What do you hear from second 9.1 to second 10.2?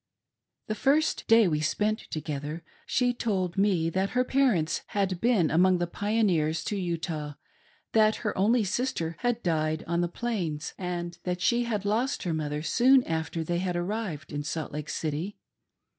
had died on the